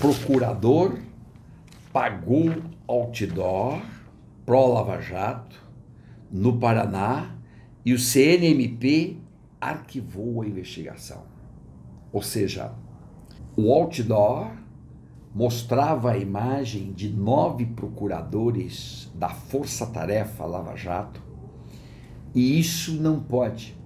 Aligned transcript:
procurador 0.00 0.96
pagou 1.92 2.54
outdoor 2.86 3.82
pró-Lava 4.46 5.00
Jato 5.00 5.60
no 6.30 6.56
Paraná 6.56 7.34
e 7.84 7.92
o 7.92 7.98
CNMP 7.98 9.18
arquivou 9.60 10.42
a 10.42 10.46
investigação. 10.46 11.24
Ou 12.12 12.22
seja, 12.22 12.72
o 13.56 13.72
outdoor 13.72 14.52
mostrava 15.34 16.12
a 16.12 16.18
imagem 16.18 16.92
de 16.92 17.08
nove 17.08 17.66
procuradores 17.66 19.10
da 19.16 19.28
Força 19.28 19.84
Tarefa 19.86 20.44
Lava 20.46 20.76
Jato 20.76 21.20
e 22.32 22.60
isso 22.60 22.92
não 22.92 23.18
pode. 23.18 23.76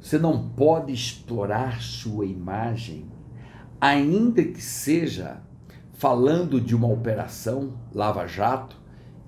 Você 0.00 0.18
não 0.18 0.48
pode 0.50 0.92
explorar 0.92 1.80
sua 1.80 2.26
imagem, 2.26 3.06
ainda 3.80 4.42
que 4.42 4.62
seja 4.62 5.42
falando 5.92 6.60
de 6.60 6.74
uma 6.74 6.88
operação 6.88 7.74
Lava 7.92 8.26
Jato 8.26 8.76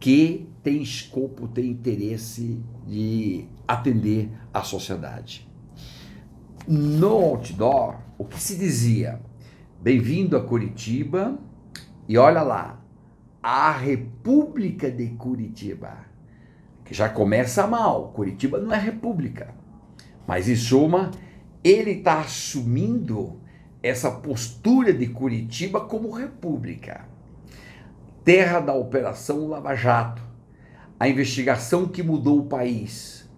que 0.00 0.48
tem 0.62 0.82
escopo, 0.82 1.46
tem 1.46 1.70
interesse 1.70 2.62
de 2.86 3.46
atender 3.66 4.30
a 4.52 4.62
sociedade. 4.62 5.48
No 6.66 7.08
outdoor, 7.08 7.98
o 8.18 8.24
que 8.24 8.40
se 8.40 8.56
dizia? 8.56 9.20
Bem-vindo 9.80 10.36
a 10.36 10.42
Curitiba 10.42 11.38
e 12.08 12.16
olha 12.18 12.42
lá, 12.42 12.80
a 13.42 13.70
República 13.72 14.90
de 14.90 15.08
Curitiba, 15.10 15.98
que 16.84 16.94
já 16.94 17.08
começa 17.08 17.66
mal. 17.66 18.12
Curitiba 18.12 18.58
não 18.58 18.72
é 18.72 18.78
república. 18.78 19.54
Mas 20.26 20.48
em 20.48 20.56
suma, 20.56 21.10
ele 21.62 21.90
está 21.92 22.20
assumindo 22.20 23.40
essa 23.84 24.10
postura 24.10 24.94
de 24.94 25.08
Curitiba 25.08 25.82
como 25.82 26.10
república. 26.10 27.04
Terra 28.24 28.58
da 28.58 28.72
Operação 28.72 29.46
Lava 29.46 29.74
Jato, 29.74 30.22
a 30.98 31.06
investigação 31.06 31.86
que 31.86 32.02
mudou 32.02 32.38
o 32.38 32.46
país. 32.46 33.28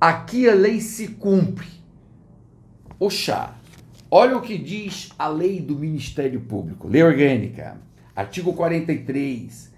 Aqui 0.00 0.48
a 0.48 0.54
lei 0.54 0.80
se 0.80 1.08
cumpre. 1.08 1.66
Oxá, 3.00 3.56
olha 4.08 4.36
o 4.36 4.40
que 4.40 4.56
diz 4.56 5.10
a 5.18 5.26
lei 5.26 5.60
do 5.60 5.74
Ministério 5.74 6.40
Público, 6.42 6.86
lei 6.86 7.02
orgânica, 7.02 7.76
artigo 8.14 8.52
43. 8.52 9.74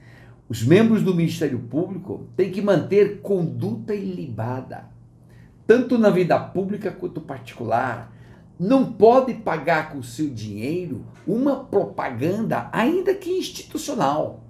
Os 0.47 0.63
membros 0.63 1.03
do 1.03 1.15
Ministério 1.15 1.59
Público 1.59 2.27
têm 2.37 2.51
que 2.51 2.61
manter 2.61 3.23
conduta 3.23 3.95
ilibada, 3.95 4.91
tanto 5.67 5.97
na 5.97 6.11
vida 6.11 6.39
pública 6.39 6.91
quanto 6.91 7.23
particular. 7.23 8.13
Não 8.63 8.93
pode 8.93 9.35
pagar 9.35 9.91
com 9.91 10.05
seu 10.05 10.31
dinheiro 10.31 11.05
uma 11.27 11.65
propaganda, 11.65 12.71
ainda 12.71 13.13
que 13.13 13.29
institucional. 13.29 14.45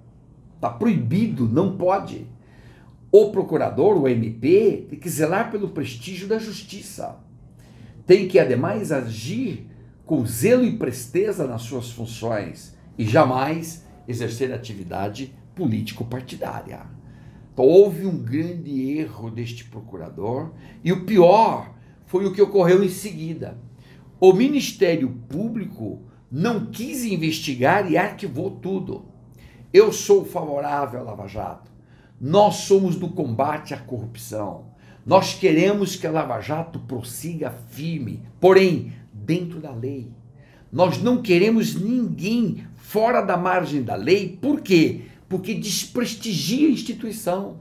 Está 0.53 0.69
proibido, 0.69 1.49
não 1.49 1.75
pode. 1.75 2.27
O 3.11 3.31
procurador, 3.31 3.97
o 3.97 4.07
MP, 4.07 4.85
tem 4.87 4.99
que 4.99 5.09
zelar 5.09 5.49
pelo 5.49 5.69
prestígio 5.69 6.27
da 6.27 6.37
justiça. 6.37 7.17
Tem 8.05 8.27
que, 8.27 8.37
ademais, 8.37 8.91
agir 8.91 9.67
com 10.05 10.23
zelo 10.27 10.63
e 10.63 10.77
presteza 10.77 11.47
nas 11.47 11.63
suas 11.63 11.89
funções 11.89 12.77
e 12.95 13.05
jamais 13.05 13.83
exercer 14.07 14.53
atividade 14.53 15.33
político-partidária. 15.55 16.81
Então, 17.51 17.65
houve 17.65 18.05
um 18.05 18.19
grande 18.19 18.91
erro 18.91 19.31
deste 19.31 19.65
procurador 19.65 20.51
e 20.83 20.91
o 20.91 21.03
pior 21.03 21.73
foi 22.05 22.27
o 22.27 22.31
que 22.31 22.43
ocorreu 22.43 22.83
em 22.83 22.89
seguida. 22.89 23.57
O 24.25 24.31
Ministério 24.31 25.09
Público 25.27 26.01
não 26.31 26.67
quis 26.67 27.03
investigar 27.03 27.91
e 27.91 27.97
arquivou 27.97 28.51
tudo. 28.51 29.03
Eu 29.73 29.91
sou 29.91 30.23
favorável 30.23 31.01
à 31.01 31.03
Lava 31.03 31.27
Jato. 31.27 31.69
Nós 32.21 32.55
somos 32.55 32.95
do 32.95 33.09
combate 33.09 33.73
à 33.73 33.77
corrupção. 33.77 34.67
Nós 35.05 35.33
queremos 35.33 35.97
que 35.97 36.07
a 36.07 36.11
Lava 36.11 36.39
Jato 36.39 36.79
prossiga 36.79 37.51
firme, 37.71 38.23
porém, 38.39 38.93
dentro 39.11 39.59
da 39.59 39.71
lei. 39.71 40.09
Nós 40.71 41.03
não 41.03 41.21
queremos 41.21 41.75
ninguém 41.75 42.65
fora 42.77 43.19
da 43.19 43.35
margem 43.35 43.83
da 43.83 43.95
lei, 43.95 44.39
por 44.41 44.61
quê? 44.61 45.01
Porque 45.27 45.53
desprestigia 45.53 46.69
a 46.69 46.71
instituição. 46.71 47.59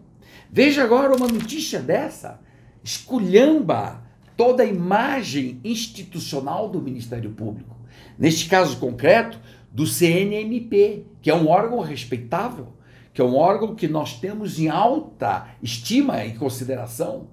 Veja 0.48 0.84
agora 0.84 1.16
uma 1.16 1.26
notícia 1.26 1.80
dessa, 1.80 2.40
esculhamba 2.84 4.01
toda 4.42 4.64
a 4.64 4.66
imagem 4.66 5.60
institucional 5.62 6.68
do 6.68 6.82
Ministério 6.82 7.30
Público. 7.30 7.76
Neste 8.18 8.48
caso 8.48 8.76
concreto, 8.78 9.38
do 9.70 9.86
CNMP, 9.86 11.06
que 11.22 11.30
é 11.30 11.34
um 11.34 11.46
órgão 11.48 11.78
respeitável, 11.78 12.72
que 13.14 13.20
é 13.20 13.24
um 13.24 13.36
órgão 13.36 13.76
que 13.76 13.86
nós 13.86 14.18
temos 14.18 14.58
em 14.58 14.68
alta 14.68 15.46
estima 15.62 16.24
e 16.24 16.34
consideração. 16.34 17.28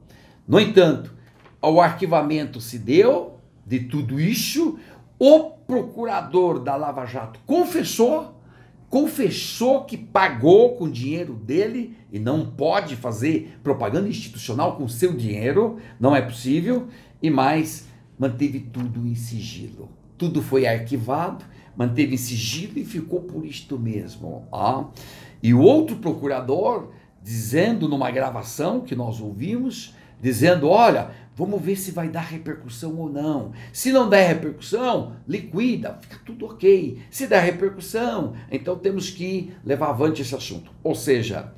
No 0.47 0.59
entanto, 0.59 1.12
o 1.59 1.81
arquivamento 1.81 2.62
se 2.62 2.78
deu 2.78 3.40
de 3.66 3.80
tudo 3.80 4.20
isso, 4.20 4.78
o 5.18 5.50
procurador 5.66 6.59
da 6.59 6.76
Lava 6.76 7.08
Jato 7.08 7.40
confessou, 7.44 8.38
confessou 8.89 9.83
que 9.83 9.95
pagou 9.95 10.75
com 10.75 10.89
dinheiro 10.89 11.33
dele 11.33 11.95
e 12.11 12.19
não 12.19 12.45
pode 12.45 12.95
fazer 12.95 13.59
propaganda 13.63 14.09
institucional 14.09 14.75
com 14.75 14.88
seu 14.88 15.13
dinheiro, 15.13 15.77
não 16.00 16.16
é 16.16 16.22
possível, 16.22 16.88
e 17.22 17.29
mais 17.29 17.88
manteve 18.17 18.59
tudo 18.59 19.07
em 19.07 19.16
sigilo. 19.16 19.89
Tudo 20.17 20.41
foi 20.41 20.66
arquivado, 20.66 21.45
manteve 21.78 22.16
em 22.16 22.17
sigilo 22.17 22.79
e 22.79 22.83
ficou 22.83 23.22
por 23.22 23.45
isto 23.45 23.78
mesmo. 23.78 24.47
Ah. 24.51 24.85
E 25.41 25.53
o 25.53 25.61
outro 25.61 25.97
procurador, 25.97 26.89
dizendo 27.23 27.88
numa 27.88 28.11
gravação 28.11 28.81
que 28.81 28.95
nós 28.95 29.22
ouvimos, 29.22 29.94
dizendo: 30.22 30.69
olha, 30.69 31.12
vamos 31.35 31.62
ver 31.62 31.75
se 31.75 31.91
vai 31.91 32.09
dar 32.09 32.22
repercussão 32.22 32.96
ou 32.97 33.09
não. 33.09 33.52
Se 33.72 33.91
não 33.91 34.09
der 34.09 34.28
repercussão, 34.28 35.13
liquida, 35.28 35.97
fica 36.02 36.18
tudo 36.25 36.46
ok. 36.46 37.00
Se 37.09 37.28
der 37.28 37.44
repercussão, 37.44 38.34
então 38.52 38.78
temos 38.78 39.09
que 39.09 39.53
levar 39.63 39.90
avante 39.90 40.22
esse 40.22 40.35
assunto. 40.35 40.72
Ou 40.84 40.96
seja, 40.96 41.53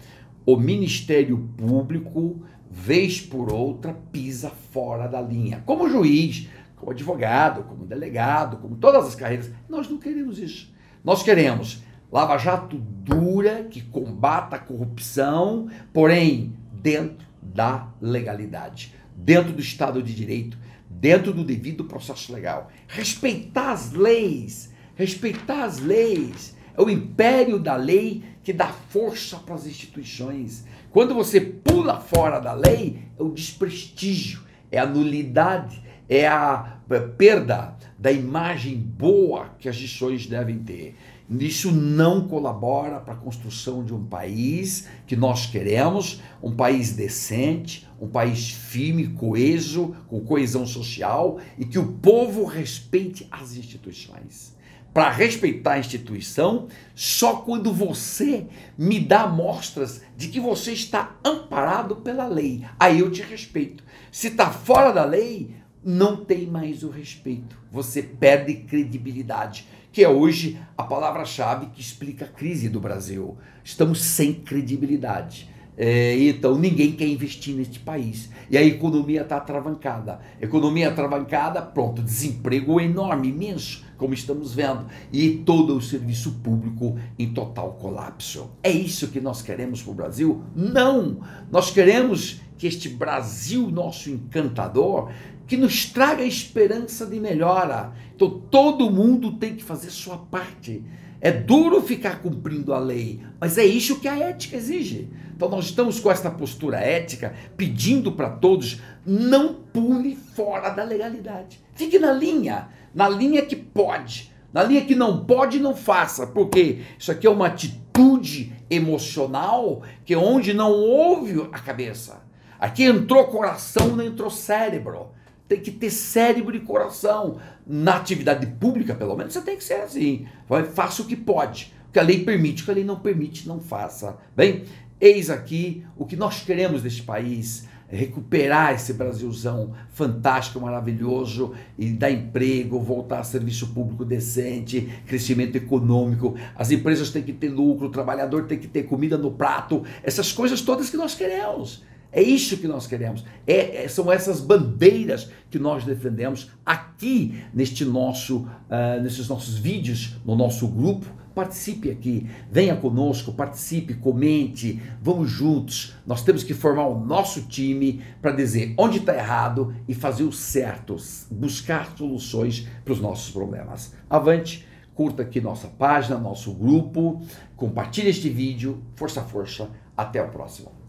o 0.46 0.56
Ministério 0.56 1.50
Público, 1.58 2.42
vez 2.70 3.22
por 3.22 3.52
outra, 3.52 3.94
pisa 4.12 4.50
fora 4.50 5.08
da 5.08 5.22
linha. 5.22 5.64
Como 5.66 5.90
juiz, 5.90 6.48
como 6.76 6.92
advogado, 6.92 7.64
como 7.64 7.86
delegado, 7.86 8.58
como 8.58 8.76
todas 8.76 9.08
as 9.08 9.16
carreiras, 9.16 9.52
nós 9.70 9.90
não 9.90 9.98
queremos 9.98 10.40
isso. 10.40 10.72
Nós 11.04 11.24
queremos 11.24 11.84
Lava 12.12 12.38
Jato 12.38 12.78
dura, 12.78 13.64
que 13.64 13.82
combata 13.82 14.58
a 14.58 14.60
corrupção, 14.60 15.70
porém 15.94 16.54
dentro 16.74 17.26
da 17.54 17.94
legalidade, 18.02 18.94
dentro 19.16 19.54
do 19.54 19.62
Estado 19.62 20.02
de 20.02 20.14
Direito, 20.14 20.58
dentro 20.90 21.34
do 21.34 21.44
devido 21.44 21.86
processo 21.86 22.34
legal. 22.34 22.72
Respeitar 22.88 23.72
as 23.72 23.92
leis, 23.92 24.72
respeitar 24.96 25.64
as 25.64 25.80
leis. 25.80 26.56
É 26.78 26.82
o 26.82 26.90
império 26.90 27.60
da 27.60 27.76
lei 27.76 28.24
que 28.44 28.54
dá 28.54 28.68
força 28.68 29.38
para 29.38 29.56
as 29.56 29.66
instituições. 29.66 30.66
Quando 30.90 31.14
você 31.14 31.40
pula 31.40 32.00
fora 32.00 32.40
da 32.40 32.54
lei, 32.54 33.04
é 33.20 33.24
o 33.24 33.32
desprestígio, 33.32 34.42
é 34.72 34.80
a 34.80 34.86
nulidade, 34.86 35.82
é 36.08 36.28
a 36.28 36.78
perda 37.18 37.76
da 37.98 38.12
imagem 38.12 38.78
boa 38.78 39.56
que 39.60 39.70
as 39.70 39.76
instituições 39.76 40.28
devem 40.28 40.60
ter. 40.60 40.96
Isso 41.40 41.72
não 41.72 42.28
colabora 42.28 43.00
para 43.00 43.14
a 43.14 43.18
construção 43.18 43.86
de 43.86 43.94
um 43.94 44.04
país 44.04 44.88
que 45.08 45.16
nós 45.16 45.46
queremos, 45.46 46.20
um 46.44 46.54
país 46.54 46.92
decente, 46.92 47.88
um 48.00 48.08
país 48.08 48.50
firme, 48.50 49.08
coeso, 49.08 49.96
com 50.08 50.20
coesão 50.20 50.66
social 50.66 51.40
e 51.58 51.64
que 51.64 51.80
o 51.80 51.94
povo 51.94 52.44
respeite 52.44 53.28
as 53.32 53.56
instituições. 53.56 54.60
Para 54.94 55.10
respeitar 55.10 55.74
a 55.74 55.80
instituição, 55.80 56.68
só 56.94 57.38
quando 57.38 57.72
você 57.72 58.48
me 58.78 59.00
dá 59.00 59.26
mostras 59.26 60.02
de 60.18 60.28
que 60.28 60.40
você 60.40 60.74
está 60.74 61.16
amparado 61.24 61.96
pela 61.98 62.28
lei, 62.28 62.66
aí 62.78 63.00
eu 63.00 63.10
te 63.10 63.22
respeito. 63.22 63.86
Se 64.12 64.28
está 64.28 64.52
fora 64.52 64.92
da 64.92 65.06
lei, 65.06 65.56
não 65.84 66.18
tem 66.18 66.46
mais 66.46 66.84
o 66.84 66.90
respeito. 66.90 67.58
Você 67.72 68.04
perde 68.04 68.54
credibilidade 68.56 69.66
que 69.92 70.04
é 70.04 70.10
hoje 70.10 70.58
a 70.78 70.84
palavra-chave 70.84 71.68
que 71.68 71.82
explica 71.82 72.26
a 72.26 72.28
crise 72.28 72.70
do 72.70 72.80
Brasil. 72.80 73.38
Estamos 73.64 74.02
sem 74.02 74.34
credibilidade. 74.34 75.50
É, 75.78 76.18
então 76.28 76.58
ninguém 76.58 76.92
quer 76.92 77.08
investir 77.08 77.56
neste 77.56 77.80
país. 77.80 78.30
E 78.50 78.58
a 78.58 78.64
economia 78.64 79.22
está 79.22 79.38
atravancada. 79.38 80.20
Economia 80.40 80.90
atravancada, 80.90 81.62
pronto, 81.62 82.02
desemprego 82.02 82.80
enorme, 82.80 83.30
imenso, 83.30 83.84
como 83.98 84.14
estamos 84.14 84.54
vendo. 84.54 84.86
E 85.12 85.30
todo 85.46 85.76
o 85.76 85.82
serviço 85.82 86.34
público 86.44 86.98
em 87.18 87.34
total 87.34 87.74
colapso. 87.74 88.52
É 88.64 88.72
isso 88.72 89.08
que 89.10 89.20
nós 89.20 89.42
queremos 89.42 89.82
para 89.82 89.92
o 89.92 89.96
Brasil? 89.96 90.44
Não! 90.56 91.20
Nós 91.52 91.72
queremos 91.72 92.40
que 92.58 92.68
este 92.68 92.90
Brasil, 92.90 93.72
nosso 93.72 94.10
encantador, 94.10 95.10
que 95.52 95.58
nos 95.58 95.86
traga 95.86 96.24
esperança 96.24 97.06
de 97.06 97.20
melhora. 97.20 97.92
Então 98.16 98.42
todo 98.50 98.90
mundo 98.90 99.34
tem 99.34 99.54
que 99.54 99.62
fazer 99.62 99.90
sua 99.90 100.18
parte. 100.18 100.82
É 101.20 101.30
duro 101.30 101.82
ficar 101.82 102.22
cumprindo 102.22 102.74
a 102.74 102.80
lei, 102.80 103.20
mas 103.38 103.58
é 103.58 103.66
isso 103.66 104.00
que 104.00 104.08
a 104.08 104.18
ética 104.18 104.56
exige. 104.56 105.10
Então 105.36 105.50
nós 105.50 105.66
estamos 105.66 106.00
com 106.00 106.10
esta 106.10 106.32
postura 106.32 106.78
ética 106.78 107.34
pedindo 107.58 108.14
para 108.14 108.30
todos 108.30 108.80
não 109.06 109.54
pule 109.54 110.16
fora 110.16 110.70
da 110.70 110.86
legalidade. 110.86 111.60
Fique 111.76 112.00
na 112.00 112.14
linha, 112.14 112.70
na 112.96 113.10
linha 113.10 113.42
que 113.42 113.58
pode. 113.58 114.32
Na 114.54 114.64
linha 114.64 114.86
que 114.86 114.96
não 114.96 115.26
pode, 115.26 115.60
não 115.60 115.76
faça, 115.76 116.28
porque 116.28 116.80
isso 116.98 117.12
aqui 117.12 117.28
é 117.28 117.30
uma 117.30 117.48
atitude 117.48 118.54
emocional 118.70 119.84
que 120.06 120.14
é 120.14 120.18
onde 120.18 120.54
não 120.54 120.72
houve 120.72 121.46
a 121.52 121.60
cabeça. 121.60 122.24
Aqui 122.58 122.86
entrou 122.86 123.26
coração, 123.26 123.98
não 123.98 124.06
entrou 124.06 124.30
cérebro. 124.30 125.10
Tem 125.52 125.60
que 125.60 125.72
ter 125.72 125.90
cérebro 125.90 126.56
e 126.56 126.62
coração. 126.62 127.38
Na 127.68 127.98
atividade 127.98 128.48
pública, 128.48 128.96
pelo 128.96 129.18
menos, 129.18 129.34
você 129.34 129.42
tem 129.42 129.58
que 129.58 129.64
ser 129.66 129.82
assim. 129.82 130.26
Faça 130.74 131.02
o 131.02 131.06
que 131.06 131.18
pode. 131.18 131.74
O 131.90 131.92
que 131.92 132.00
a 132.00 132.04
lei 132.04 132.24
permite, 132.24 132.62
o 132.62 132.66
que 132.66 132.72
a 132.72 132.74
lei 132.74 132.86
não 132.86 132.98
permite, 132.98 133.50
não 133.50 133.60
faça. 133.60 134.18
Bem, 134.34 134.64
eis 134.98 135.30
aqui 135.30 135.86
o 135.98 136.06
que 136.06 136.16
nós 136.16 136.42
queremos 136.42 136.82
deste 136.82 137.04
país 137.04 137.68
recuperar 137.90 138.74
esse 138.74 138.94
Brasilzão 138.94 139.74
fantástico, 139.90 140.62
maravilhoso 140.62 141.54
e 141.78 141.90
dar 141.90 142.10
emprego, 142.10 142.80
voltar 142.80 143.20
a 143.20 143.24
serviço 143.26 143.74
público 143.74 144.06
decente, 144.06 144.90
crescimento 145.06 145.58
econômico. 145.58 146.34
As 146.56 146.72
empresas 146.72 147.10
têm 147.10 147.24
que 147.24 147.34
ter 147.34 147.50
lucro, 147.50 147.88
o 147.88 147.92
trabalhador 147.92 148.46
tem 148.46 148.58
que 148.58 148.70
ter 148.70 148.84
comida 148.84 149.18
no 149.18 149.32
prato, 149.32 149.84
essas 150.02 150.32
coisas 150.32 150.62
todas 150.62 150.90
que 150.90 150.96
nós 150.96 151.14
queremos. 151.14 151.84
É 152.12 152.22
isso 152.22 152.58
que 152.58 152.68
nós 152.68 152.86
queremos. 152.88 153.24
É, 153.48 153.84
é, 153.84 153.88
são 153.88 154.12
essas 154.12 154.42
bandeiras 154.42 155.30
que 155.50 155.58
nós 155.58 155.86
defendemos 155.86 156.52
aqui 156.66 157.42
neste 157.54 157.86
nosso, 157.86 158.40
uh, 158.40 159.02
nesses 159.02 159.30
nossos 159.30 159.58
vídeos, 159.58 160.18
no 160.26 160.36
nosso 160.36 160.68
grupo. 160.68 161.06
Participe 161.34 161.90
aqui, 161.90 162.30
venha 162.52 162.76
conosco, 162.76 163.32
participe, 163.32 163.94
comente, 163.94 164.82
vamos 165.02 165.30
juntos. 165.30 165.96
Nós 166.06 166.22
temos 166.22 166.44
que 166.44 166.54
formar 166.54 166.88
o 166.88 167.00
nosso 167.00 167.44
time 167.44 168.02
para 168.22 168.34
dizer 168.34 168.74
onde 168.78 168.98
está 168.98 169.16
errado 169.16 169.74
e 169.88 169.94
fazer 169.94 170.24
o 170.24 170.32
certo, 170.34 170.98
buscar 171.32 171.96
soluções 171.98 172.68
para 172.84 172.92
os 172.92 173.00
nossos 173.00 173.32
problemas. 173.32 173.94
Avante, 174.10 174.68
curta 174.94 175.22
aqui 175.22 175.40
nossa 175.40 175.70
página, 175.70 176.18
nosso 176.18 176.54
grupo, 176.54 177.22
compartilhe 177.56 178.10
este 178.10 178.30
vídeo. 178.30 178.84
Força, 178.98 179.22
força, 179.22 179.70
até 179.96 180.22
o 180.22 180.28
próximo. 180.28 180.81